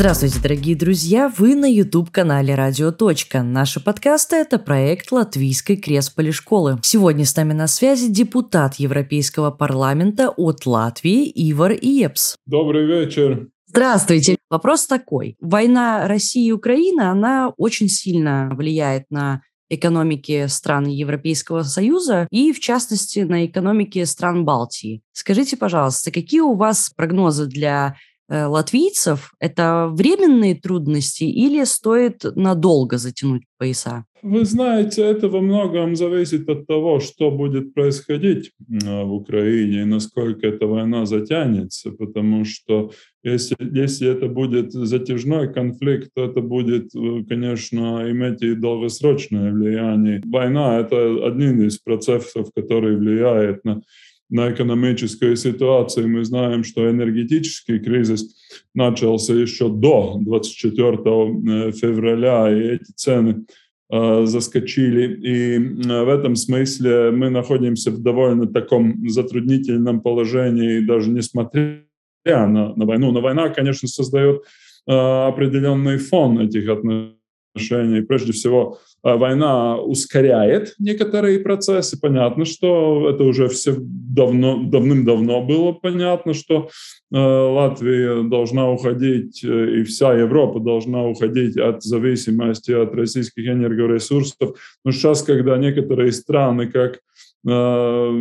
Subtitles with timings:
[0.00, 1.30] Здравствуйте, дорогие друзья!
[1.36, 2.90] Вы на YouTube-канале «Радио.
[2.90, 3.42] Точка».
[3.42, 6.78] Наши подкасты– это проект Латвийской Кресполи школы.
[6.82, 12.36] Сегодня с нами на связи депутат Европейского парламента от Латвии Ивар Иепс.
[12.46, 13.48] Добрый вечер.
[13.66, 14.38] Здравствуйте.
[14.48, 15.36] Вопрос такой.
[15.38, 22.60] Война России и Украины, она очень сильно влияет на экономики стран Европейского Союза и, в
[22.60, 25.02] частности, на экономики стран Балтии.
[25.12, 27.96] Скажите, пожалуйста, какие у вас прогнозы для
[28.30, 29.32] латвийцев?
[29.40, 34.04] Это временные трудности или стоит надолго затянуть пояса?
[34.22, 40.46] Вы знаете, это во многом зависит от того, что будет происходить в Украине и насколько
[40.46, 42.90] эта война затянется, потому что
[43.22, 50.22] если, если это будет затяжной конфликт, то это будет, э, конечно, иметь и долгосрочное влияние.
[50.24, 53.82] Война— это один из процессов, который влияет на
[54.30, 56.08] на экономическую ситуацию.
[56.08, 58.36] Мы знаем, что энергетический кризис
[58.74, 63.44] начался еще до 24 э, февраля, и эти цены
[63.92, 65.16] Э, заскочили.
[65.16, 71.82] И э, в этом смысле мы находимся в довольно таком затруднительном положении, даже несмотря
[72.24, 73.10] на, на войну.
[73.10, 74.42] Но война, конечно, создает
[74.86, 77.19] определенный фон этих отношений.
[77.54, 81.98] Прежде всего, война ускоряет некоторые процессы.
[82.00, 86.70] Понятно, что это уже все давно, давным-давно было понятно, что
[87.12, 94.56] Э, Латвия должна уходить, э, и вся Европа должна уходить от зависимости от российских энергоресурсов.
[94.84, 97.00] Но сейчас, когда некоторые страны, как
[97.48, 98.12] э,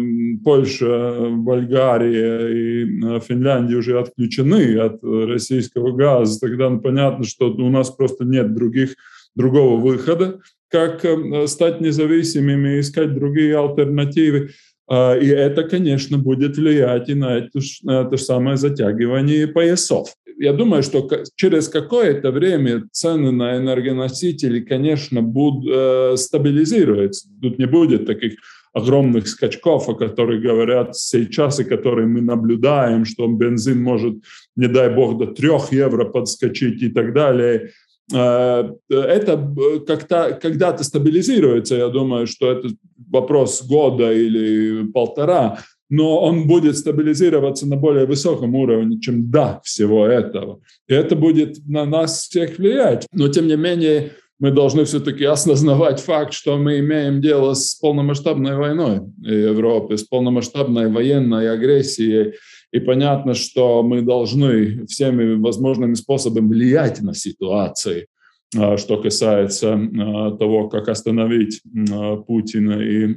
[0.43, 8.25] Польша, Болгария и Финляндия уже отключены от российского газа, тогда понятно, что у нас просто
[8.25, 8.95] нет других,
[9.39, 11.03] другого выхода, как
[11.47, 14.49] стать независимыми искать другие альтернативы.
[14.89, 20.09] А, и это, конечно, будет влиять и на это, на это самое затягивание поясов.
[20.37, 27.27] Я думаю, что через какое-то время цены на энергоносители, конечно, будут э, стабилизироваться.
[27.41, 28.35] Тут не будет таких
[28.73, 34.15] огромных скачков, о которых говорят сейчас и которые мы наблюдаем, что бензин может,
[34.55, 37.71] не дай бог, до 3 евро подскочить и так далее.
[38.13, 42.69] Э, это э, как-то когда-то стабилизируется, я думаю, что это
[43.09, 45.59] вопрос года или полтора,
[45.89, 50.61] но он будет стабилизироваться на более высоком уровне, чем до всего этого.
[50.87, 53.07] И это будет на нас всех влиять.
[53.11, 58.55] Но, тем не менее, мы должны все-таки осознавать факт, что мы имеем дело с полномасштабной
[58.55, 62.35] войной в Европе, с полномасштабной военной агрессией.
[62.71, 68.07] И понятно, что мы должны всеми возможными способами влиять на ситуации,
[68.55, 73.15] а, что касается а, того, как остановить а, Путина и,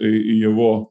[0.00, 0.90] и его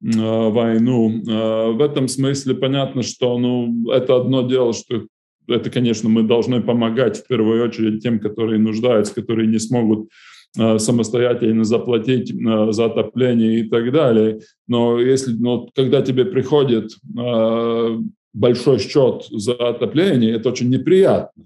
[0.00, 1.22] войну.
[1.24, 5.06] В этом смысле понятно, что ну, это одно дело, что
[5.48, 10.10] это, конечно, мы должны помогать в первую очередь тем, которые нуждаются, которые не смогут
[10.56, 14.40] самостоятельно заплатить э, за отопление и так далее.
[14.68, 17.98] Но если, но когда тебе приходит э,
[18.32, 21.44] большой счет за отопление, это очень неприятно.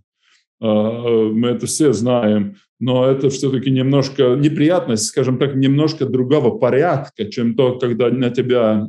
[0.60, 7.54] Мы это все знаем, но это все-таки немножко неприятность, скажем так, немножко другого порядка, чем
[7.54, 8.84] то, когда на тебя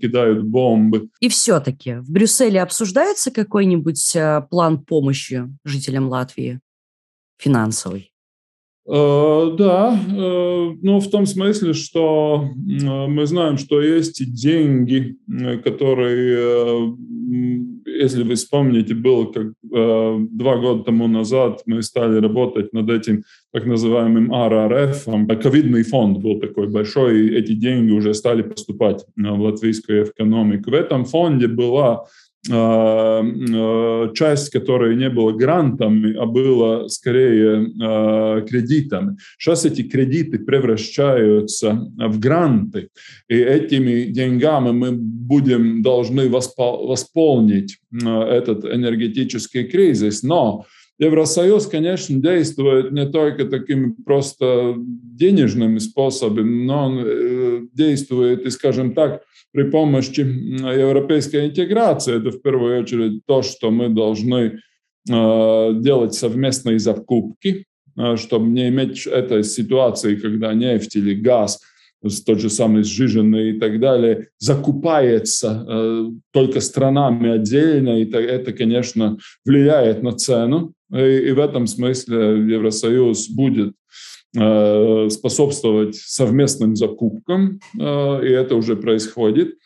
[0.00, 1.10] кидают бомбы.
[1.20, 4.16] И все-таки в Брюсселе обсуждается какой-нибудь
[4.48, 6.60] план помощи жителям Латвии
[7.38, 8.10] финансовый?
[8.92, 15.16] Э, да, э, ну в том смысле, что мы знаем, что есть деньги,
[15.62, 16.96] которые,
[17.86, 23.22] если вы вспомните, было как э, два года тому назад мы стали работать над этим
[23.52, 25.04] так называемым РРФ,
[25.40, 30.70] ковидный фонд был такой большой, и эти деньги уже стали поступать в латвийскую экономику.
[30.70, 32.06] В этом фонде была
[34.14, 39.16] часть, которая не была грантами, а была скорее а, кредитами.
[39.38, 42.88] Сейчас эти кредиты превращаются в гранты,
[43.28, 50.22] и этими деньгами мы будем должны восполнить этот энергетический кризис.
[50.22, 50.64] Но
[51.00, 58.92] Евросоюз, конечно, действует не только такими просто денежными способами, но он э, действует и, скажем
[58.92, 62.18] так, при помощи европейской интеграции.
[62.18, 64.60] Это в первую очередь то, что мы должны
[65.08, 67.64] э, делать совместные закупки,
[67.96, 71.62] э, чтобы не иметь этой ситуации, когда нефть или газ
[72.26, 75.66] тот же самый сжиженный и так далее, закупается
[76.32, 80.72] только странами отдельно, и это, конечно, влияет на цену.
[80.92, 82.16] И, в этом смысле
[82.52, 83.74] Евросоюз будет
[84.32, 89.56] способствовать совместным закупкам, и это уже происходит.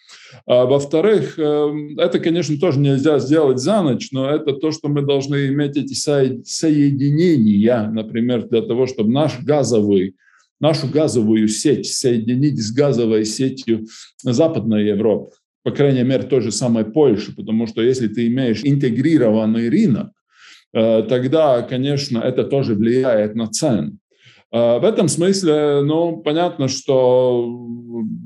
[0.46, 5.02] А, во-вторых, эм, это, конечно, тоже нельзя сделать за ночь, но это то, что мы
[5.02, 10.14] должны иметь эти соединения, например, для того, чтобы наш газовый
[10.60, 13.86] нашу газовую сеть соединить с газовой сетью
[14.22, 15.32] Западной Европы,
[15.62, 20.12] по крайней мере, той же самой Польши, потому что если ты имеешь интегрированный рынок, э,
[20.74, 23.98] тогда, конечно, это тоже влияет на цены.
[24.54, 27.44] Э, в этом смысле, ну, понятно, что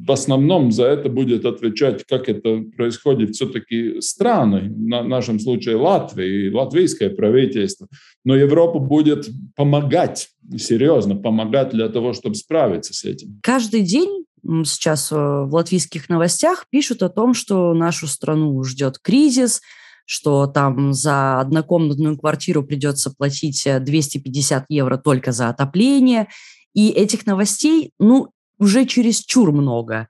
[0.07, 6.49] в основном за это будет отвечать, как это происходит, все-таки страны, в нашем случае Латвия
[6.49, 7.89] и латвийское правительство.
[8.25, 10.29] Но Европа будет помогать,
[10.59, 13.41] серьезно помогать для того, чтобы справиться с этим.
[13.43, 14.27] Каждый день
[14.65, 19.63] сейчас э, в латвийских новостях пишут о том, что нашу страну ждет кризис,
[20.09, 26.29] что там за однокомнатную квартиру придется платить 250 э, евро только за отопление.
[26.73, 30.09] И этих новостей, ну, уже чересчур много.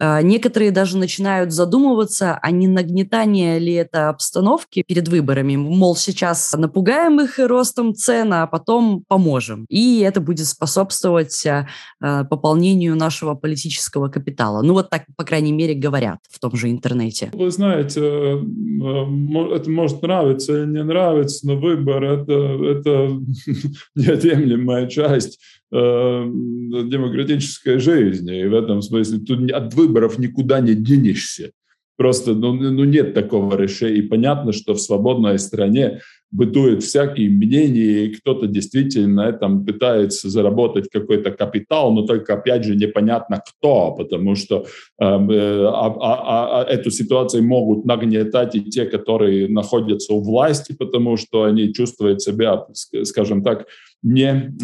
[0.00, 5.56] А, некоторые даже начинают задумываться, а не нагнетание ли это обстановки перед выборами.
[5.56, 9.66] Мол, сейчас напугаем их ростом цен, а потом поможем.
[9.68, 11.68] И это будет способствовать а,
[12.00, 14.62] а, пополнению нашего политического капитала.
[14.62, 17.30] Ну вот так, по крайней мере, говорят в том же интернете.
[17.34, 23.10] Вы знаете, э, э, это может нравиться или не нравится, но выбор это, это
[23.94, 25.38] неотъемлемая часть
[25.72, 28.40] демократической жизни.
[28.40, 31.52] И в этом смысле тут от выборов никуда не денешься.
[32.00, 33.98] Просто ну, ну, нет такого решения.
[33.98, 36.00] И понятно, что в свободной стране
[36.30, 42.64] бытуют всякие мнения, и кто-то действительно на этом пытается заработать какой-то капитал, но только, опять
[42.64, 44.64] же, непонятно кто, потому что
[44.98, 50.72] эм, э, а, а, а, эту ситуацию могут нагнетать и те, которые находятся у власти,
[50.72, 52.64] потому что они чувствуют себя,
[53.02, 53.66] скажем так,
[54.02, 54.54] не,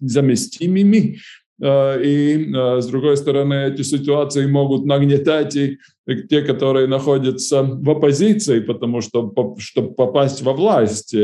[0.00, 1.18] незаместимыми.
[1.62, 5.78] Э, и, с другой стороны, эти ситуации могут нагнетать и
[6.28, 11.16] те, которые находятся в оппозиции, потому что, чтобы попасть во власть,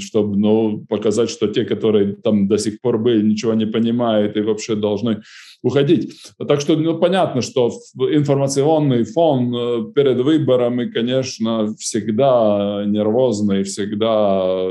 [0.00, 4.42] чтобы ну, показать, что те, которые там до сих пор были, ничего не понимают и
[4.42, 5.22] вообще должны
[5.62, 6.12] уходить.
[6.46, 14.68] Так что ну, понятно, что информационный фон перед выборами, конечно, всегда нервозный, всегда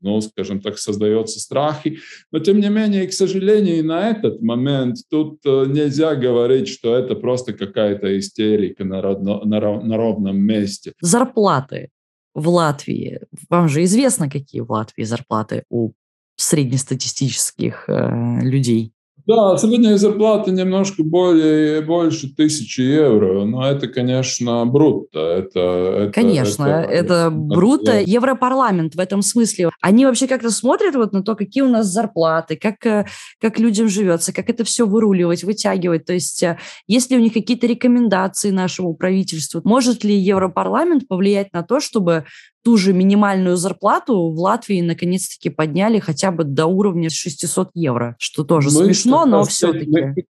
[0.00, 1.98] ну, скажем так, создается страхи.
[2.32, 7.14] Но, тем не менее, к сожалению, на этот момент тут э, нельзя говорить, что это
[7.14, 10.92] просто какая-то истерика на, родно, на, на ровном месте.
[11.00, 11.90] Зарплаты
[12.34, 13.20] в Латвии.
[13.48, 15.92] Вам же известно, какие в Латвии зарплаты у
[16.36, 18.92] среднестатистических э, людей.
[19.26, 25.18] Да, средняя зарплата немножко более, больше тысячи евро, но это, конечно, брутто.
[25.18, 25.60] Это,
[26.04, 27.90] это, конечно, это, это брутто.
[27.90, 28.08] Это...
[28.08, 29.70] Европарламент в этом смысле.
[29.82, 33.06] Они вообще как-то смотрят вот на то, какие у нас зарплаты, как, э,
[33.40, 36.04] как людям живется, как это все выруливать, вытягивать.
[36.04, 39.60] То есть э, есть ли у них какие-то рекомендации нашему правительству?
[39.64, 42.26] Может ли Европарламент повлиять на то, чтобы
[42.66, 48.42] ту же минимальную зарплату в Латвии наконец-таки подняли хотя бы до уровня 600 евро, что
[48.42, 50.26] тоже Мы смешно, но все-таки.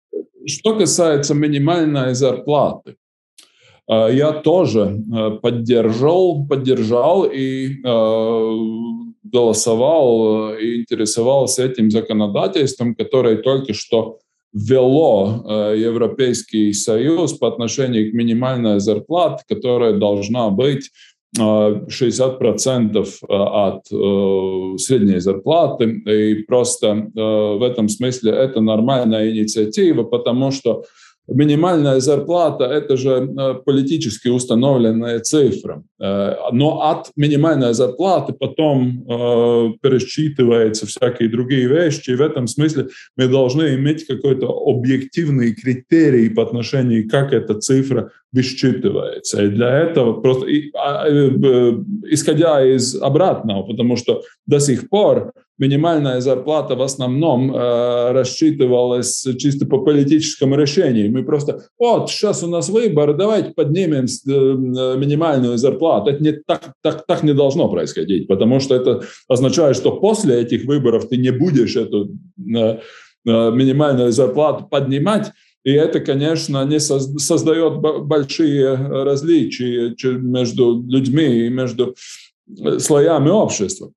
[0.48, 2.96] Что касается минимальной зарплаты,
[3.88, 8.56] э, я тоже э, поддержал, поддержал и э,
[9.32, 14.18] голосовал и интересовался этим законодательством, которое только что
[14.54, 15.46] ввело
[15.76, 20.90] Европейский Союз по отношению к минимальной зарплате, которая должна быть
[21.38, 25.86] 60% э, от э, средней зарплаты.
[25.86, 30.84] И просто э, в этом смысле это нормальная инициатива, потому что
[31.28, 35.82] Минимальная зарплата– это же э, политически установленная цифра.
[35.98, 42.12] Э, но от минимальной зарплаты потом э, пересчитываются всякие другие вещи.
[42.12, 48.12] И в этом смысле мы должны иметь какой-то объективный критерий по отношению, как эта цифра
[48.34, 49.46] высчитывается.
[49.46, 51.08] И для этого просто, а,
[52.10, 55.32] исходя из обратного, потому что до сих пор
[55.64, 61.12] минимальная зарплата в основном э, рассчитывалась чисто по политическому решению.
[61.12, 66.10] Мы просто, вот, сейчас у нас выбор, давайте поднимем э, минимальную зарплату.
[66.10, 70.66] Это не, так, так, так не должно происходить, потому что это означает, что после этих
[70.66, 72.80] выборов ты не будешь эту э,
[73.26, 75.32] э минимальную зарплату поднимать,
[75.64, 81.96] и это, конечно, не создает большие различия между людьми и между
[82.50, 83.92] э, слоями общества.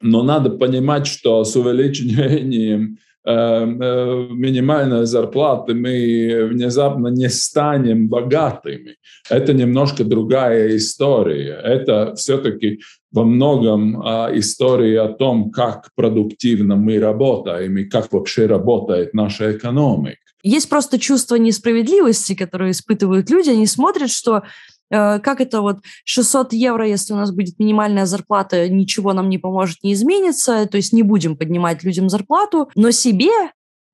[0.00, 8.96] Но надо понимать, что с увеличением э, э, минимальной зарплаты мы внезапно не станем богатыми.
[9.28, 11.60] Это немножко другая история.
[11.62, 18.46] Это все-таки во многом а, истории о том, как продуктивно мы работаем и как вообще
[18.46, 20.18] работает наша экономика.
[20.42, 23.50] Есть просто чувство несправедливости, которое испытывают люди.
[23.50, 24.42] Они смотрят, что
[24.90, 29.82] как это вот 600 евро, если у нас будет минимальная зарплата, ничего нам не поможет,
[29.82, 33.30] не изменится, то есть не будем поднимать людям зарплату, но себе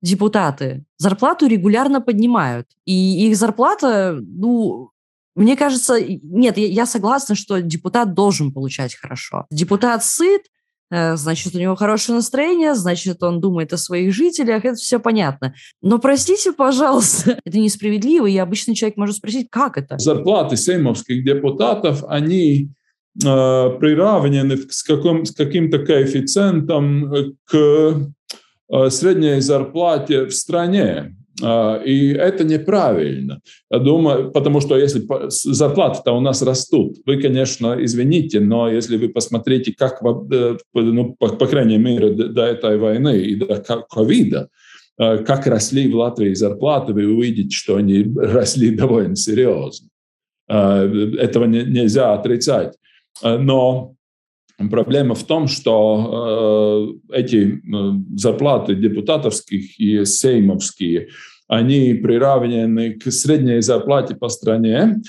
[0.03, 2.67] депутаты зарплату регулярно поднимают.
[2.85, 4.91] И их зарплата, ну,
[5.35, 9.47] мне кажется, нет, я согласна, что депутат должен получать хорошо.
[9.51, 10.54] Депутат сыт, э,
[10.91, 15.55] значит, у него хорошее настроение, значит, он думает о своих жителях, это все понятно.
[15.83, 19.99] Но простите, пожалуйста, это несправедливо, и обычный человек может спросить, как это?
[19.99, 22.71] Зарплаты сеймовских депутатов, они
[23.17, 27.55] э, приравнены с, каким, с каким-то коэффициентом к
[28.71, 31.17] э, средней зарплате в стране.
[31.43, 33.41] А, и это неправильно.
[33.71, 39.09] Я думаю, потому что если зарплаты-то у нас растут, вы, конечно, извините, но если вы
[39.09, 40.01] посмотрите, как,
[40.33, 43.57] э, ну, по, по крайней мере, до этой войны и до
[43.91, 44.49] ковида,
[44.99, 49.89] э, как росли в Латвии зарплаты, вы увидите, что они росли довольно серьезно.
[50.49, 52.75] А, этого нельзя отрицать.
[53.23, 53.94] Но
[54.71, 61.09] Проблема в том, что э, эти э, зарплаты депутатовских и сеймовские,
[61.49, 65.03] они приравнены к средней зарплате по стране.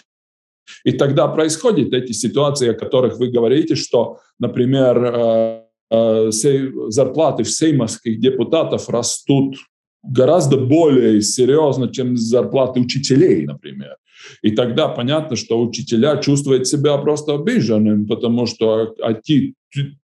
[0.84, 5.62] И тогда происходят эти ситуации, о которых вы говорите, что, например, э,
[5.92, 9.58] э, зарплаты в сеймовских депутатов растут
[10.04, 13.96] гораздо более серьезно, чем зарплаты учителей, например.
[14.42, 19.54] И тогда понятно, что учителя чувствуют себя просто обиженными, потому что а те,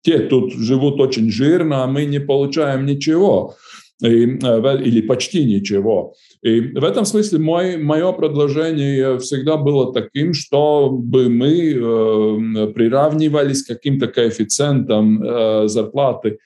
[0.01, 3.55] те тут живут очень жирно, а мы не получаем ничего
[4.01, 6.13] и, э, или почти ничего.
[6.41, 13.67] И в этом смысле мой, мое предложение всегда было таким, чтобы мы э, приравнивались к
[13.67, 16.39] каким-то коэффициентам э, зарплаты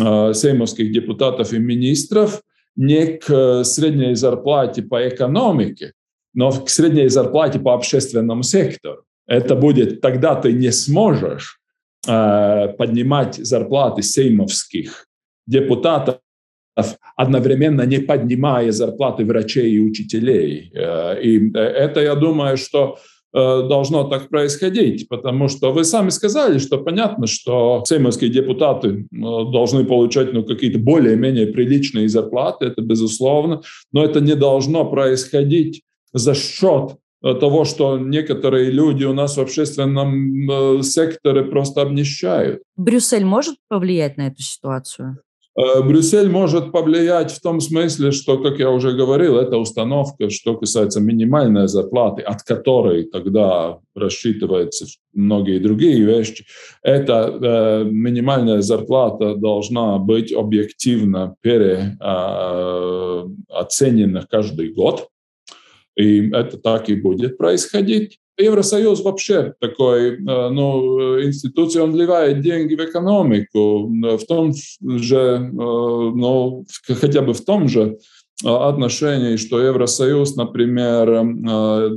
[0.00, 2.40] э, сеймовских депутатов и министров,
[2.76, 5.92] не к средней зарплате по экономике,
[6.34, 9.04] но к средней зарплате по общественному сектору.
[9.26, 11.60] Это будет, тогда ты не сможешь
[12.06, 15.06] э, поднимать зарплаты сеймовских
[15.46, 16.18] депутатов,
[17.16, 20.70] одновременно не поднимая зарплаты врачей и учителей.
[20.74, 22.96] Э, и это, я думаю, что
[23.32, 29.04] э, должно так происходить, потому что вы сами сказали, что понятно, что сеймовские депутаты э,
[29.10, 33.62] должны получать ну, какие-то более-менее приличные зарплаты, это безусловно,
[33.92, 39.40] но это не должно происходить за счет э, того, что некоторые люди у нас в
[39.40, 42.62] общественном э, секторе просто обнищают.
[42.76, 45.18] Брюссель может повлиять на эту ситуацию?
[45.54, 50.56] Э, Брюссель может повлиять в том смысле, что, как я уже говорил, это установка, что
[50.56, 56.46] касается минимальной зарплаты, от которой тогда рассчитываются многие другие вещи.
[56.82, 65.08] Эта э, минимальная зарплата должна быть объективно переоценена каждый год.
[65.96, 68.18] И это так и будет происходить.
[68.38, 75.50] Евросоюз вообще такой э, ну, институция, он вливает деньги в экономику, в том же, э,
[75.52, 77.98] ну, хотя бы в том же
[78.42, 81.06] э, отношении, что Евросоюз, например,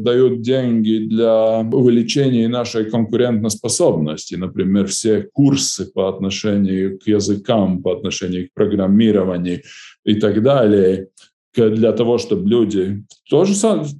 [0.01, 8.49] дает деньги для увеличения нашей конкурентоспособности, например, все курсы по отношению к языкам, по отношению
[8.49, 9.61] к программированию
[10.03, 11.07] и так далее
[11.55, 13.53] для того, чтобы люди, то же,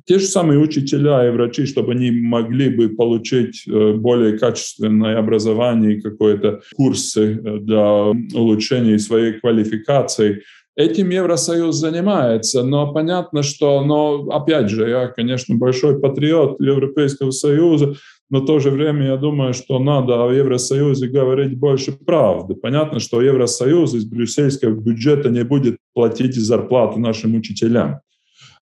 [0.05, 6.01] те же самые учителя и врачи, чтобы они могли бы получить э, более качественное образование,
[6.01, 10.43] какие-то курсы э, для улучшения своей квалификации.
[10.75, 17.95] Этим Евросоюз занимается, но понятно, что, но опять же, я, конечно, большой патриот Европейского Союза,
[18.29, 22.55] но в то же время я думаю, что надо о Евросоюзе говорить больше правды.
[22.55, 27.99] Понятно, что Евросоюз из брюссельского бюджета не будет платить зарплату нашим учителям,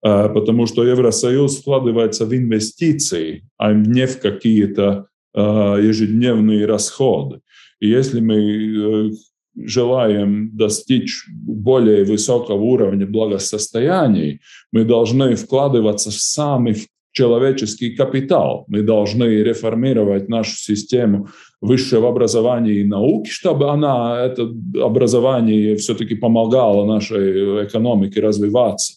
[0.06, 7.40] э, потому что Евросоюз вкладывается в инвестиции, а не в какие-то э, ежедневные расходы.
[7.80, 9.12] И если мы э,
[9.56, 14.40] желаем достичь более высокого уровня благосостояния,
[14.74, 18.66] мы должны вкладываться в самый человеческий капитал.
[18.68, 21.30] Мы должны реформировать нашу систему
[21.62, 24.52] высшего образования и науки, чтобы она, это
[24.82, 28.96] образование все-таки помогало нашей экономике развиваться.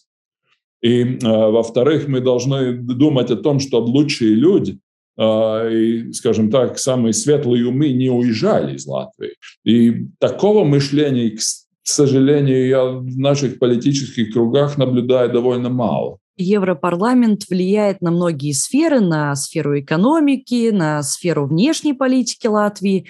[0.81, 4.79] И, э, во-вторых, мы должны думать о том, чтобы лучшие люди,
[5.17, 9.35] э, и, скажем так, самые светлые умы не уезжали из Латвии.
[9.63, 11.41] И такого мышления, к
[11.83, 16.17] сожалению, я в наших политических кругах наблюдаю довольно мало.
[16.37, 23.07] Европарламент влияет на многие сферы, на сферу экономики, на сферу внешней политики Латвии.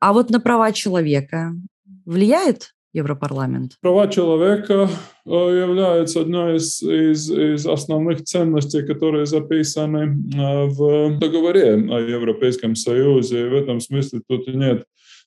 [0.00, 1.54] А вот на права человека
[2.04, 3.72] влияет Европарламент?
[3.80, 4.88] Права человека
[5.24, 12.74] э, являются одной из, из, из основных ценностей, которые записаны э, в договоре о Европейском
[12.74, 13.46] Союзе.
[13.46, 14.84] И в этом смысле тут нет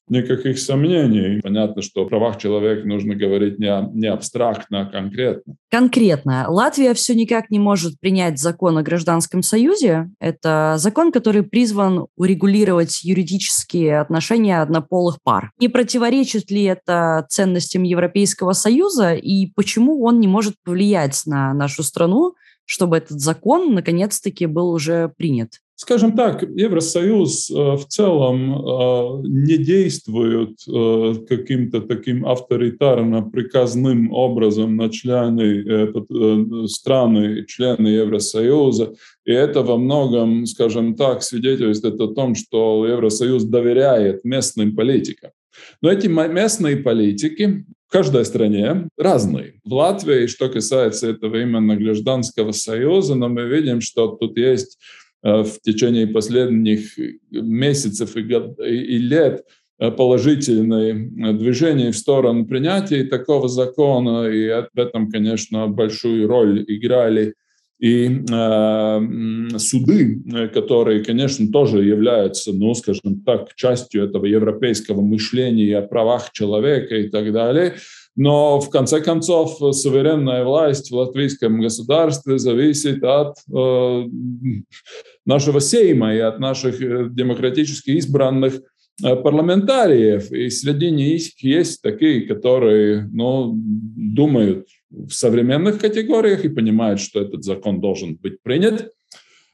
[0.10, 1.42] никаких сомнений.
[1.42, 5.56] Понятно, что о правах человека нужно говорить не, не абстрактно, а конкретно.
[5.70, 6.46] Конкретно.
[6.50, 10.10] Латвия все никак не может принять закон о гражданском союзе.
[10.20, 15.52] Это закон, который призван урегулировать юридические отношения однополых пар.
[15.60, 21.84] Не противоречит ли это ценностям Европейского Союза и почему он не может повлиять на нашу
[21.84, 22.34] страну,
[22.68, 25.62] чтобы этот закон наконец-таки был уже принят?
[25.80, 34.90] Скажем так, Евросоюз э, в целом э, не действует э, каким-то таким авторитарно-приказным образом на
[34.90, 38.96] члены страны, члены Евросоюза.
[39.24, 45.30] И это во многом, скажем так, свидетельствует о том, что Евросоюз доверяет местным политикам.
[45.82, 49.62] Но эти местные политики в каждой стране разные.
[49.64, 54.78] В Латвии, что касается этого именно гражданского союза, но мы видим, что тут есть
[55.24, 56.98] Э, в течение последних
[57.32, 59.44] месяцев и лет
[59.80, 60.94] э, положительное
[61.34, 67.34] движение в сторону принятия такого закона, и в этом, конечно, большую роль играли
[67.80, 75.88] и э, суды, которые, конечно, тоже являются, ну, скажем так, частью этого европейского мышления о
[75.88, 77.76] правах человека и так далее.
[78.18, 84.04] Но в конце концов суверенная власть в латвийском государстве зависит от э,
[85.24, 88.56] нашего сейма и от наших э, демократически избранных
[89.04, 90.32] э, парламентариев.
[90.32, 97.44] И среди них есть такие, которые ну, думают в современных категориях и понимают, что этот
[97.44, 98.88] закон должен быть принят э,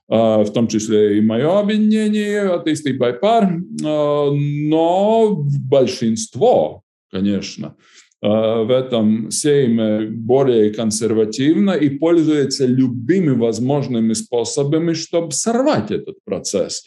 [0.10, 7.76] в том числе и мое объединение «Attīstībai par», но большинство, конечно,
[8.22, 16.86] в этом сейме более консервативно и пользуется любыми возможными способами, чтобы сорвать этот процесс.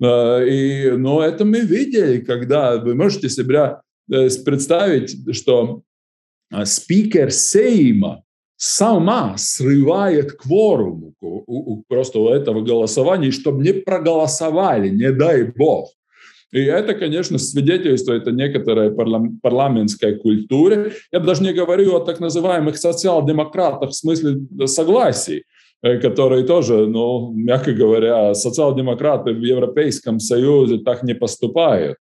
[0.00, 3.78] И, но это мы видели, когда вы можете себе
[4.12, 5.85] э, представить, что а,
[6.64, 8.22] спикер Сейма
[8.56, 11.14] сама срывает кворум
[11.88, 15.90] просто у этого голосования, чтобы не проголосовали, не дай бог.
[16.52, 18.90] И это, конечно, свидетельствует о некоторой
[19.42, 20.92] парламентской культуре.
[21.12, 25.42] Я даже не говорю о так называемых социал-демократах в смысле согласий,
[25.82, 31.98] э, которые тоже, ну, мягко говоря, социал-демократы в Европейском Союзе так не поступают.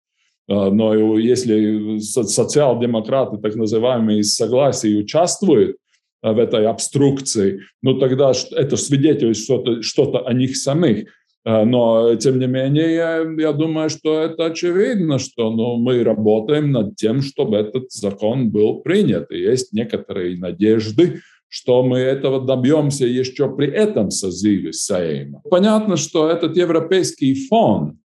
[0.49, 5.77] А, но если социал-демократы, так называемые из согласий, участвуют
[6.23, 11.09] а, в этой обструкции, ну тогда это свидетельствует что-то, что-то о них самих.
[11.45, 16.71] Э, но, тем не менее, я, я думаю, что это очевидно, что ну, мы работаем
[16.71, 19.31] над тем, чтобы этот закон был принят.
[19.31, 25.43] И есть некоторые надежды, что мы этого добьемся еще при этом созыве Сейма.
[25.51, 28.02] Понятно, что этот европейский фон э,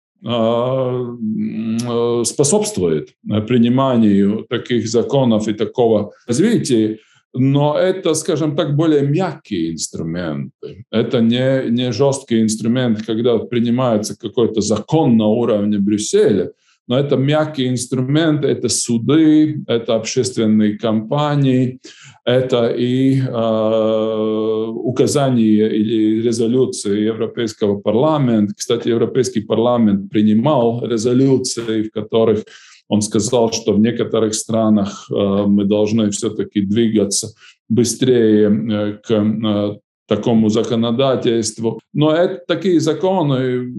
[2.25, 3.11] способствует
[3.47, 6.99] приниманию таких законов и такого развития
[7.39, 10.87] но это, скажем так, более мягкие инструменты.
[10.91, 16.53] Это не, не жесткий инструмент, когда принимается какой-то закон на уровне Брюсселя,
[16.87, 21.81] но это мягкие инструменты, это суды, это общественные кампании,
[22.25, 28.55] это и э, указания или резолюции Европейского парламента.
[28.57, 32.45] Кстати, Европейский парламент принимал резолюции, в которых
[32.89, 37.35] он сказал, что в некоторых странах э, мы должны все-таки двигаться
[37.69, 41.81] быстрее э, к э, такому законодательству.
[41.93, 43.73] Но это такие законы,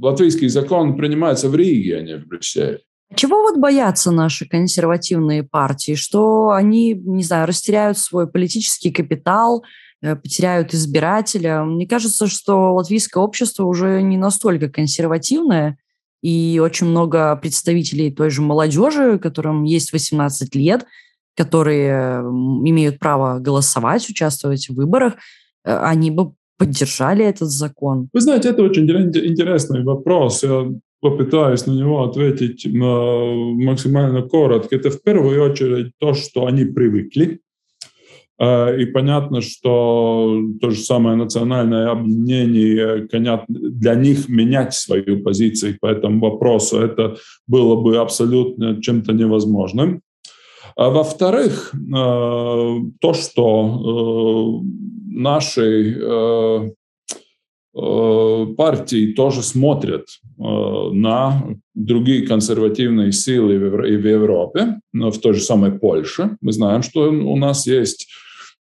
[0.00, 2.80] латвийский закон принимается в Риге, а не в Брюсселе.
[3.14, 5.94] Чего вот боятся наши консервативные партии?
[5.94, 9.64] Что они, не знаю, растеряют свой политический капитал,
[10.00, 11.62] потеряют избирателя?
[11.62, 15.78] Мне кажется, что латвийское общество уже не настолько консервативное,
[16.22, 20.84] и очень много представителей той же молодежи, которым есть 18 лет,
[21.36, 25.14] которые имеют право голосовать, участвовать в выборах,
[25.64, 28.08] э, они бы поддержали этот закон?
[28.12, 30.42] Вы знаете, это очень интересный вопрос.
[30.42, 30.68] Я
[31.00, 34.74] попытаюсь на него ответить максимально коротко.
[34.76, 37.40] Это в первую очередь то, что они привыкли
[38.38, 43.08] Э, и понятно, что то же самое национальное объединение,
[43.48, 47.16] для них менять свою позицию по этому вопросу, это
[47.46, 50.02] было бы абсолютно чем-то невозможным.
[50.76, 51.78] А во-вторых, э,
[53.00, 54.66] то, что э,
[55.08, 56.74] наши
[58.56, 60.06] партии тоже смотрят
[60.38, 61.42] на
[61.74, 66.38] другие консервативные силы в Европе, в той же самой Польше.
[66.40, 68.08] Мы знаем, что у нас есть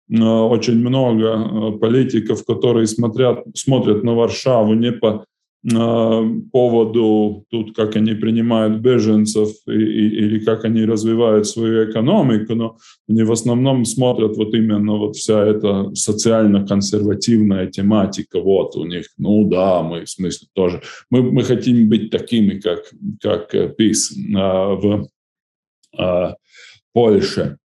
[0.10, 5.26] очень много политиков, которые смотрят, смотрят на Варшаву не по
[5.72, 12.78] поводу тут, как они принимают беженцев и, и, или как они развивают свою экономику, но
[13.10, 18.40] они в основном смотрят вот именно вот вся эта социально-консервативная тематика.
[18.40, 22.84] Вот у них, ну да, мы в смысле тоже, мы, мы хотим быть такими, как,
[23.20, 25.08] как ПИС а, в
[26.94, 27.58] Польше.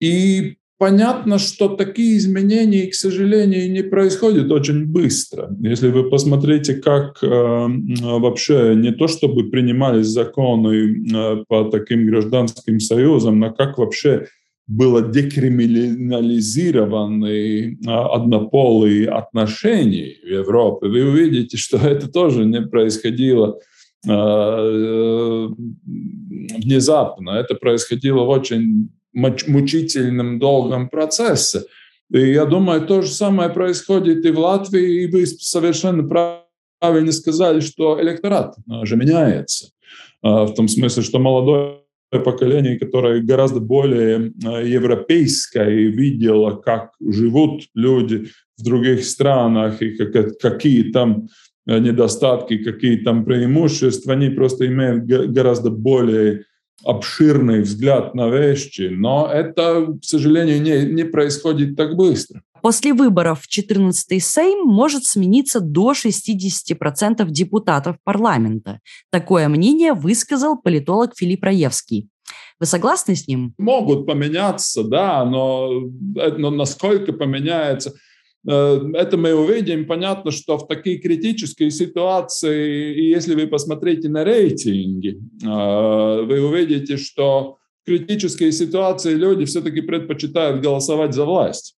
[0.00, 5.48] И Понятно, что такие изменения, к сожалению, не происходят очень быстро.
[5.58, 12.80] Если вы посмотрите, как э, вообще не то чтобы принимались законы э, по таким гражданским
[12.80, 14.26] союзам, но как вообще
[14.66, 23.58] было декриминализированы э, однополые отношения в Европе, вы увидите, что это тоже не происходило
[24.06, 25.48] э, э,
[26.58, 27.30] внезапно.
[27.30, 31.62] Это происходило в очень мучительном, долгом процессе.
[32.12, 36.06] И я думаю, то же самое происходит и в Латвии, и вы совершенно
[36.80, 39.70] правильно сказали, что электорат же меняется.
[40.22, 41.80] А, в том смысле, что молодое
[42.24, 49.96] поколение, которое гораздо более а, европейское видело, как живут люди в других странах и
[50.40, 51.28] какие там
[51.66, 56.44] недостатки, какие там преимущества, они просто имеют гораздо более
[56.84, 62.42] обширный взгляд на вещи, но это, к сожалению, не, не происходит так быстро.
[62.62, 68.80] После выборов в 14-й Сейм может смениться до 60% депутатов парламента.
[69.10, 72.08] Такое мнение высказал политолог Филипп Раевский.
[72.58, 73.54] Вы согласны с ним?
[73.58, 75.70] Могут поменяться, да, но,
[76.38, 78.15] но насколько поменяется– Э,
[78.46, 79.86] это мы увидим.
[79.86, 86.96] Понятно, что в такие критические ситуации, и если вы посмотрите на рейтинги, э, вы увидите,
[86.96, 91.76] что в критические ситуации люди все-таки предпочитают голосовать за власть.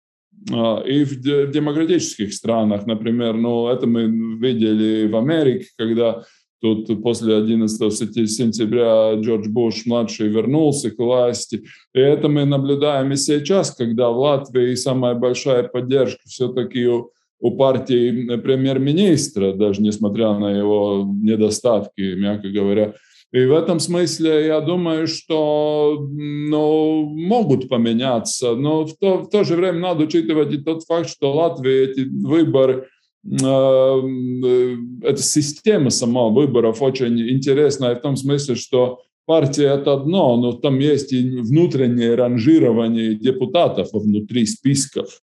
[0.51, 4.05] Э, и в демократических странах, например, ну, это мы
[4.39, 6.25] видели в Америке, когда
[6.61, 7.94] Тут после 11
[8.29, 11.62] сентября Джордж Буш младший вернулся к власти.
[11.94, 17.57] И это мы наблюдаем и сейчас, когда в Латвии самая большая поддержка все-таки у, у
[17.57, 22.94] партии премьер-министра, даже несмотря на его недостатки, мягко говоря.
[23.31, 29.44] И в этом смысле я думаю, что ну, могут поменяться, но в то, в то
[29.44, 36.29] же время надо учитывать и тот факт, что Латвия эти выборы– Э, эта система сама
[36.29, 42.15] выборов очень интересная в том смысле, что партия– это одно, но там есть и внутреннее
[42.15, 45.21] ранжирование депутатов внутри списков.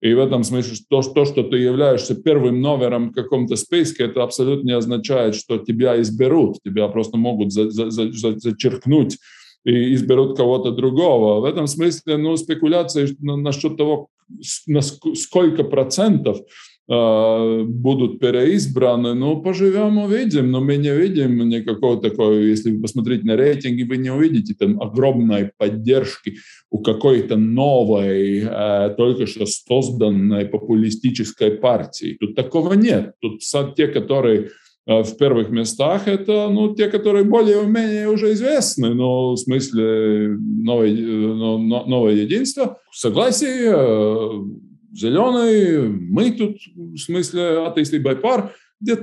[0.00, 4.22] И в этом смысле то, то, что ты являешься первым номером в каком-то списке, это
[4.22, 6.58] абсолютно не означает, что тебя изберут.
[6.64, 9.18] Тебя просто могут за, за, за, зачеркнуть
[9.64, 11.40] и изберут кого-то другого.
[11.40, 14.08] В этом смысле ну, спекуляции насчет того,
[14.66, 16.38] на сколько процентов
[16.88, 19.12] будут переизбраны.
[19.14, 20.50] Ну, поживем, увидим.
[20.50, 24.80] Но мы не видим никакого такого, если вы посмотрите на рейтинги, вы не увидите там
[24.80, 26.36] огромной поддержки
[26.70, 32.16] у какой-то новой, э, только что созданной популистической партии.
[32.20, 33.12] Тут такого нет.
[33.20, 33.40] Тут
[33.76, 34.50] те, которые
[34.86, 40.90] э, в первых местах, это ну, те, которые более-менее уже известны, но в смысле новое,
[40.90, 42.78] э, новое единство.
[42.92, 43.72] Согласие,
[44.98, 48.50] зеленый, мы тут, в смысле, attīstībai par.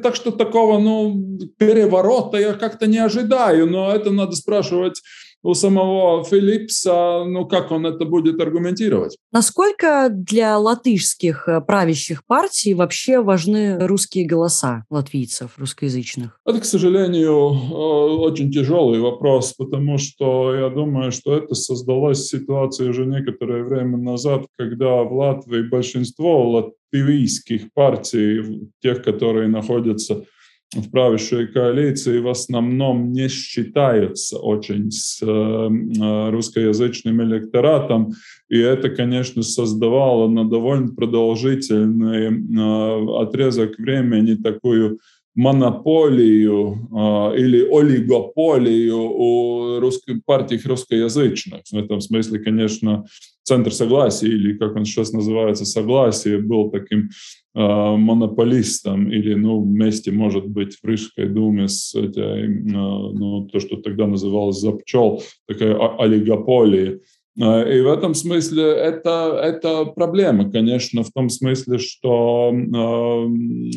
[0.02, 5.02] Так что такого, ну, переворота я как-то не ожидаю, но это надо спрашивать
[5.46, 9.16] у самого Филипса, ну как он это будет аргументировать?
[9.32, 16.40] Насколько для латышских э, правящих партий вообще важны русские голоса латвийцев, русскоязычных?
[16.46, 22.90] Это, к сожалению, э, очень тяжелый вопрос, потому что я думаю, что это создалась ситуация
[22.90, 30.26] уже некоторое время назад, когда в Латвии большинство латвийских партий, тех, которые находятся
[30.74, 38.14] в правящей коалиции в основном не считаются очень с э, русскоязычным электоратом,
[38.50, 45.00] и это, конечно, создавало на довольно продолжительный э, отрезок времени такую
[45.36, 51.62] монополию э, или олигополию у русской, партий русскоязычных.
[51.72, 53.06] В этом смысле, конечно,
[53.44, 57.10] Центр согласия, или как он сейчас называется, согласие, был таким
[57.56, 63.78] монополистом или, ну, вместе, может быть, в Рижской думе с этой, э, ну, то, что
[63.78, 67.00] тогда называлось запчел, такая олигополия.
[67.38, 67.42] И
[67.82, 72.54] в этом смысле это, это проблема, конечно, в том смысле, что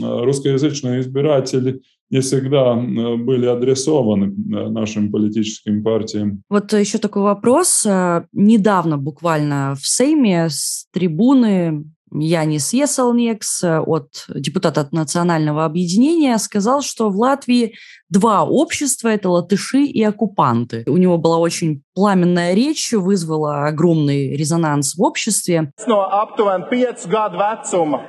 [0.01, 4.33] русскоязычные избиратели не всегда были адресованы
[4.71, 6.45] нашим политическим партиям.
[6.49, 7.85] Вот еще такой вопрос.
[8.33, 11.85] Недавно буквально в Сейме с трибуны
[12.16, 17.74] Янис Есалнекс от депутата от Национального объединения сказал, что в Латвии
[18.10, 20.84] два общества – это латыши и оккупанты.
[20.88, 25.72] У него была очень пламенная речь, вызвала огромный резонанс в обществе.
[25.88, 28.04] No aptuveni 5 gadu vecuma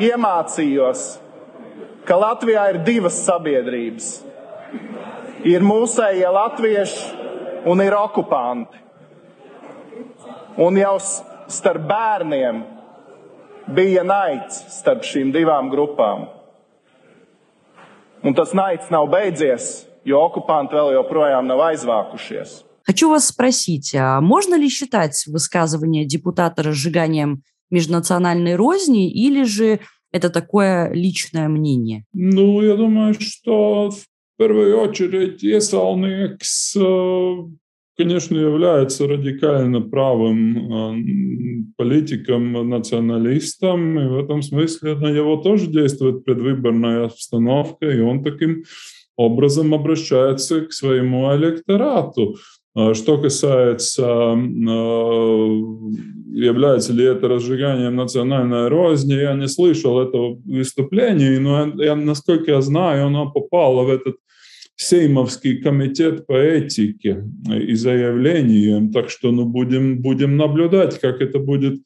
[0.00, 1.18] iemācījos,
[2.04, 4.20] ka Latvijā ir divas sabiedrības.
[5.46, 8.84] Ir mūsējie latvieši un ir okupanti.
[10.60, 10.96] Un jau
[11.48, 12.69] starp bērniem
[13.75, 16.27] bija naids starp šīm divām grupām.
[18.21, 22.61] Un tas naids nav beidzies, jo оккупанты vēl joprojām nav aizvākušies.
[22.83, 29.79] Хочу вас спросить, а можно ли считать высказывание депутата разжиганием межнациональной розни или же
[30.11, 32.05] это такое личное мнение?
[32.13, 34.03] Ну, я думаю, что в
[34.37, 36.73] первую очередь Iesaulnieks
[37.97, 46.25] конечно, является радикально правым э, политиком, националистом, и в этом смысле на него тоже действует
[46.25, 48.63] предвыборная обстановка, и он таким
[49.17, 52.35] образом обращается к своему электорату.
[52.73, 54.37] А что касается, э,
[56.33, 62.61] является ли это разжиганием национальной розни, я не слышал этого выступления, но я, насколько я
[62.61, 64.15] знаю, оно попало в этот
[64.81, 68.91] Сеймовский комитет по этике и заявлениям.
[68.91, 71.81] Так что ну, будем, будем наблюдать, как это будет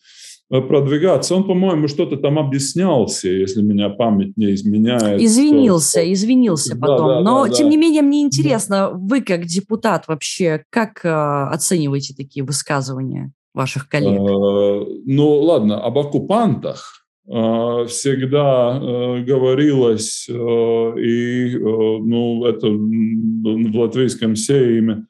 [0.49, 1.35] э, продвигаться.
[1.35, 5.21] Он, по-моему, что-то там объяснялся, если меня память не изменяет.
[5.21, 6.13] Извинился, что...
[6.13, 7.07] извинился потом.
[7.07, 7.71] Да, да, Но, да, тем да.
[7.71, 14.19] не менее, мне интересно, вы как депутат вообще, как э, оцениваете такие высказывания ваших коллег?
[14.19, 24.35] Э, ну, ладно, об оккупантах всегда э, говорилось, э, и э, ну, это в латвийском
[24.35, 25.07] сейме,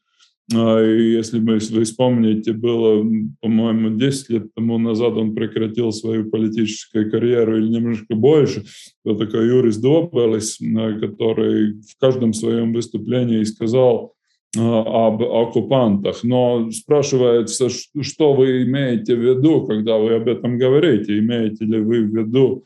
[0.48, 3.04] если вы, вспомните, было,
[3.42, 8.64] по-моему, 10 лет тому назад он прекратил свою политическую карьеру или немножко больше.
[9.04, 10.60] Это такой Юрис Добелис,
[11.02, 14.14] который в каждом своем выступлении сказал,
[14.58, 16.24] об оккупантах.
[16.24, 21.18] Но спрашивается, что вы имеете в виду, когда вы об этом говорите?
[21.20, 22.66] Имеете ли вы в виду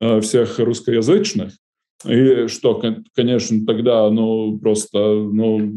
[0.00, 1.52] э, всех русскоязычных?
[2.08, 2.82] И что,
[3.14, 5.70] конечно, тогда, ну, просто, ну,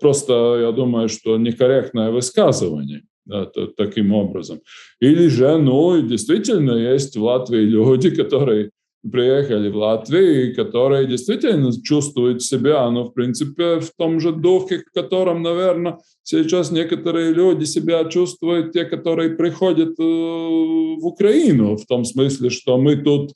[0.00, 4.60] просто, я думаю, что некорректное высказывание да, таким образом.
[5.00, 8.70] Или же, ну, действительно, есть в Латвии люди, которые
[9.10, 14.92] приехали в Латвию, которые действительно чувствуют себя, ну, в принципе, в том же духе, в
[14.92, 22.04] котором, наверное, сейчас некоторые люди себя чувствуют, те, которые приходят э, в Украину, в том
[22.04, 23.32] смысле, что мы тут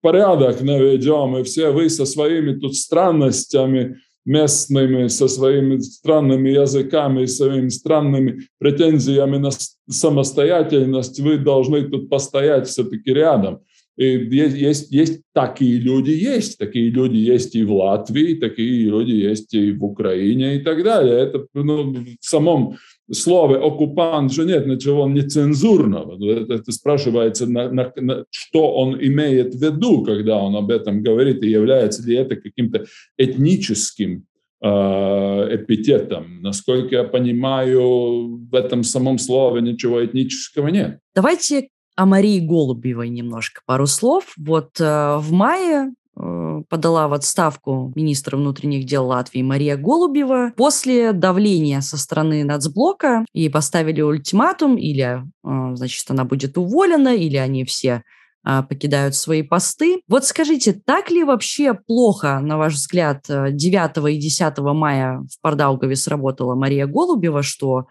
[0.00, 7.68] порядок наведем, и все вы со своими тут странностями, местными, со своими странными языками, своими
[7.68, 9.50] странными претензиями на
[9.88, 13.60] самостоятельность, вы должны тут постоять все-таки рядом.
[14.00, 19.52] Есть, есть, есть такие люди, есть такие люди есть и в Латвии, такие люди есть
[19.52, 21.18] и в Украине и так далее.
[21.18, 22.78] Это ну, в самом
[23.12, 26.16] слове оккупант же нет ничего нецензурного.
[26.34, 31.02] Это, это спрашивается, на, на, на, что он имеет в виду, когда он об этом
[31.02, 32.86] говорит, и является ли это каким-то
[33.18, 34.24] этническим
[34.62, 36.40] э, эпитетом.
[36.40, 41.00] Насколько я понимаю, в этом самом слове ничего этнического нет.
[41.14, 44.32] Давайте о Марии Голубевой немножко пару слов.
[44.36, 51.12] Вот э, в мае э, подала в отставку министра внутренних дел Латвии Мария Голубева после
[51.12, 53.24] давления со стороны нацблока.
[53.32, 58.02] Ей поставили ультиматум, или, э, значит, она будет уволена, или они все
[58.46, 60.00] э, покидают свои посты.
[60.08, 65.40] Вот скажите, так ли вообще плохо, на ваш взгляд, 9 э, и 10 мая в
[65.42, 67.86] Пардаугове сработала Мария Голубева, что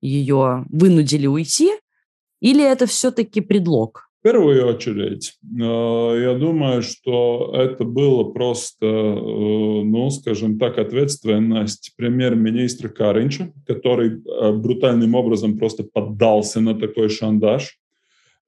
[0.00, 1.72] ее вынудили уйти,
[2.40, 4.08] или это все-таки предлог?
[4.20, 11.92] В первую очередь, э, я думаю, что это было просто, э, ну, скажем так, ответственность
[11.96, 17.78] премьер-министра Каринча, который э, брутальным образом просто поддался на такой шантаж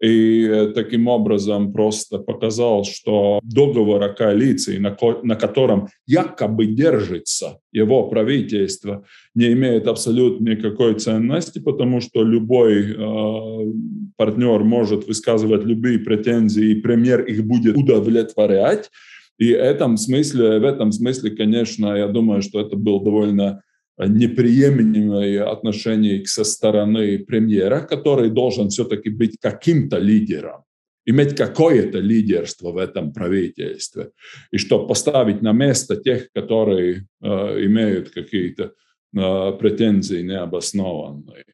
[0.01, 6.67] и э, таким образом просто показал, что договор о коалиции, на, ко на котором якобы
[6.67, 13.73] держится его правительство, не имеет абсолютно никакой ценности, потому что любой э,
[14.17, 18.91] партнер может высказывать любые претензии, и премьер их будет удовлетворять.
[19.39, 23.63] И в этом смысле, в этом смысле, конечно, я думаю, что это был довольно
[24.07, 30.65] неприемлемые отношения со стороны премьера, который должен все-таки быть каким-то лидером,
[31.07, 34.11] иметь какое-то лидерство в этом правительстве,
[34.51, 37.27] и чтобы поставить на место тех, которые э,
[37.67, 38.73] имеют какие-то
[39.17, 41.45] э, претензии необоснованные.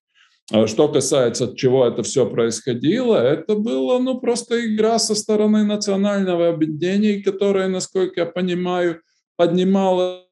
[0.53, 5.65] А что касается, от чего это все происходило, это было ну, просто игра со стороны
[5.65, 9.01] национального объединения, которая, насколько я понимаю,
[9.37, 10.26] поднималась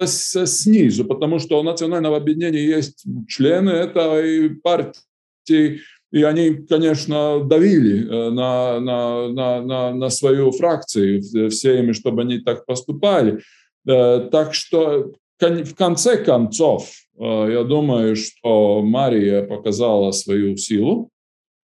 [0.00, 5.80] снизу, потому что у национального объединения есть члены этой партии,
[6.12, 12.38] и они, конечно, давили э, на, на, на, на, на свою фракцию всеми, чтобы они
[12.38, 13.40] так поступали.
[13.86, 21.10] Э, так что в конце концов, э, я думаю, что Мария показала свою силу,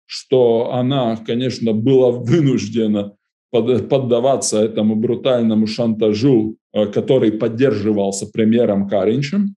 [0.05, 3.15] что она, конечно, была вынуждена
[3.61, 9.55] поддаваться этому брутальному шантажу, э, который поддерживался премьером Каринчем,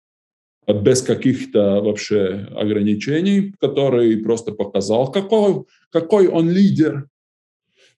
[0.66, 7.06] без каких-то вообще ограничений, который просто показал, какой, какой он лидер.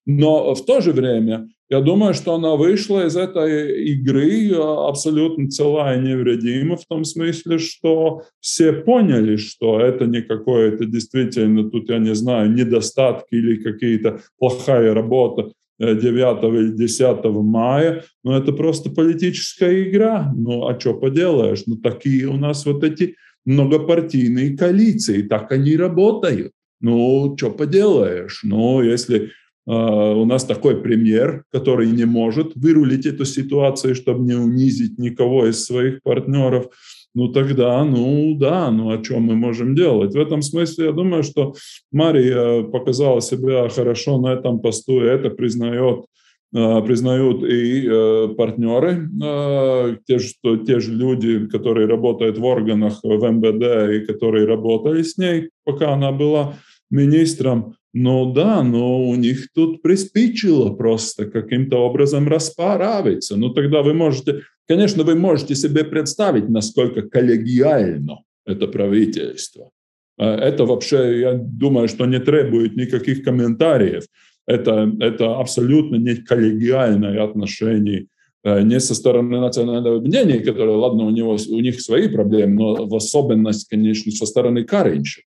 [0.07, 5.49] Но в то же время я думаю, что она вышла из этой игры э, абсолютно
[5.49, 11.89] целая и невредима, в том смысле, что все поняли, что это не какое-то действительно, тут
[11.89, 18.91] я не знаю, недостатки или какие-то плохая работа 9 или 10 мая, но это просто
[18.91, 20.33] политическая игра.
[20.37, 21.63] Ну, а что поделаешь?
[21.67, 23.17] Ну, такие у нас вот эти
[23.47, 26.53] многопартийные коалиции, так они работают.
[26.81, 28.41] Ну, что поделаешь?
[28.43, 29.31] Ну, если
[29.67, 35.47] а, у нас такой премьер, который не может вырулить эту ситуацию, чтобы не унизить никого
[35.47, 36.69] из своих партнеров,
[37.15, 40.15] ну тогда, ну да, ну о чем мы можем делать?
[40.15, 41.55] В этом смысле я думаю, что
[41.93, 46.05] Мария показала себя хорошо на этом посту, и это признает
[46.53, 53.05] а, признают и э, партнеры, э, те, что, те же люди, которые работают в органах
[53.05, 56.55] в МВД и которые работали с ней, пока она была
[56.91, 57.77] министром.
[57.93, 63.37] Ну да, но у них тут приспичило просто каким-то образом расправиться.
[63.37, 69.71] Ну тогда вы можете, конечно, вы можете себе представить, насколько коллегиально это правительство.
[70.19, 74.05] А это вообще, я думаю, что не требует никаких комментариев.
[74.47, 78.07] Это, это абсолютно не коллегиальное отношение
[78.45, 82.87] э, не со стороны национального объединения, которое, ладно, у, него, у них свои проблемы, но
[82.87, 85.23] в особенности, конечно, со стороны Каринча.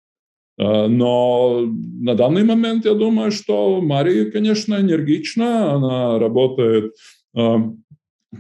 [0.59, 1.67] Э, но
[2.01, 6.95] на данный момент я думаю, что Мария, конечно, энергична, она работает,
[7.37, 7.57] э,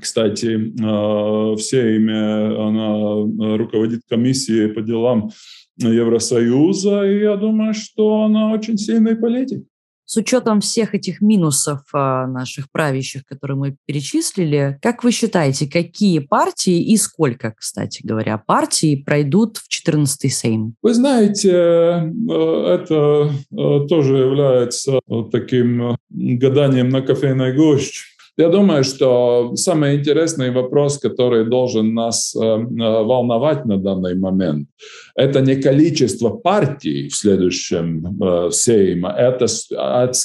[0.01, 5.31] кстати, э, все имя, она руководит комиссией по делам
[5.79, 9.65] Евросоюза, и я думаю, что она очень сильный политик.
[10.11, 16.21] С учетом всех этих минусов а, наших правящих, которые мы перечислили, как вы считаете, какие
[16.21, 20.77] партии и сколько, кстати говоря, партий пройдут в 14-й Сейм?
[20.81, 28.18] Вы знаете, э, это э, тоже является таким гаданием на кофейной гуще.
[28.39, 34.69] Я думаю, что самый интересный вопрос, который должен нас э, э, волновать на данный момент,
[35.17, 39.47] это не количество партий в следующем э, Сейме, это,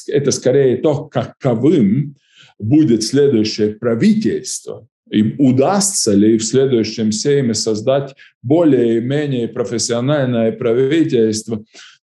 [0.07, 2.15] это скорее то, каковым
[2.59, 4.85] будет следующее правительство.
[5.09, 11.63] И удастся ли в следующем Сейме создать более-менее профессиональное правительство,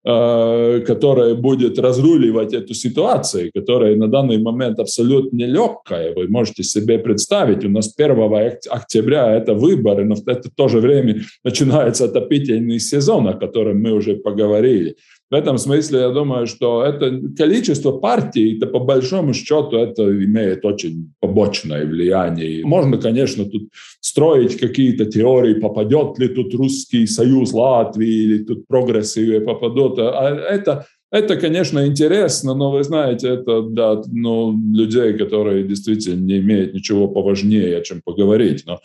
[0.08, 6.14] которая будет разруливать эту ситуацию, которая на данный момент абсолютно нелегкая.
[6.16, 8.18] Вы можете себе представить, у нас 1
[8.70, 13.92] октября это выборы, но в это то же время начинается отопительный сезон, о котором мы
[13.92, 14.96] уже поговорили.
[15.30, 20.64] В этом смысле я думаю, что это количество партий, это по большому счету это имеет
[20.64, 22.66] очень побочное влияние.
[22.66, 29.42] Можно, конечно, тут строить какие-то теории, попадет ли тут русский союз Латвии или тут прогрессивы
[29.42, 30.00] попадут.
[30.00, 36.40] А это это, конечно, интересно, но вы знаете, это да, ну, людей, которые действительно не
[36.40, 38.64] имеют ничего поважнее, о чем поговорить.
[38.66, 38.80] Но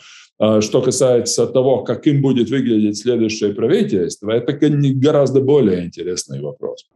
[0.61, 4.52] что касается того, каким будет выглядеть следующее правительство, это
[4.92, 6.87] гораздо более интересный вопрос.